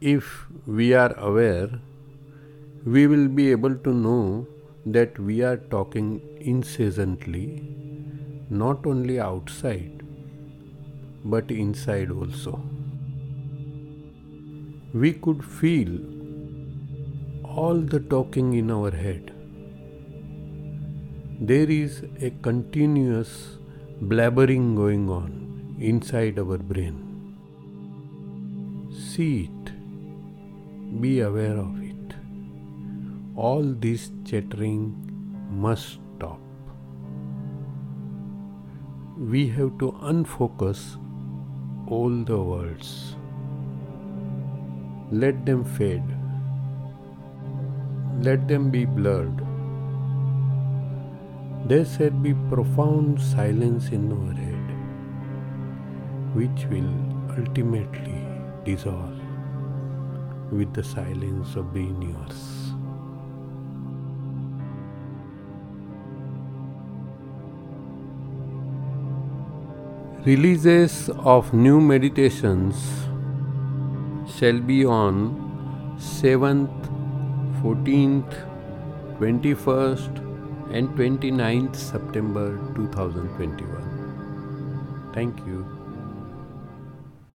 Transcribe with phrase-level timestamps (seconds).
[0.00, 1.68] if we are aware,
[2.86, 4.46] we will be able to know
[4.86, 7.62] that we are talking incessantly,
[8.48, 10.02] not only outside,
[11.24, 12.62] but inside also.
[14.94, 15.98] We could feel
[17.44, 19.32] all the talking in our head.
[21.40, 23.58] There is a continuous
[24.02, 26.96] blabbering going on inside our brain.
[28.92, 29.72] See it,
[30.98, 32.14] be aware of it.
[33.36, 34.96] All this chattering
[35.50, 36.40] must stop.
[39.16, 40.96] We have to unfocus
[41.86, 43.14] all the words.
[45.12, 46.02] Let them fade.
[48.20, 49.46] Let them be blurred.
[51.66, 54.66] There shall be profound silence in our head,
[56.34, 56.92] which will
[57.38, 58.26] ultimately
[58.64, 59.29] dissolve
[60.50, 62.56] with the silence of the universe.
[70.26, 72.76] Releases of new meditations
[74.36, 75.34] shall be on
[75.98, 76.68] 7th,
[77.62, 78.34] 14th,
[79.18, 80.18] 21st,
[80.74, 85.10] and 29th September 2021.
[85.14, 85.79] Thank you.